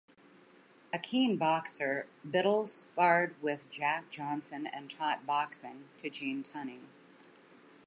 A 0.91 0.97
keen 0.97 1.37
boxer, 1.37 2.07
Biddle 2.27 2.65
sparred 2.65 3.35
with 3.39 3.69
Jack 3.69 4.09
Johnson 4.09 4.65
and 4.65 4.89
taught 4.89 5.27
boxing 5.27 5.89
to 5.97 6.09
Gene 6.09 6.41
Tunney. 6.41 6.81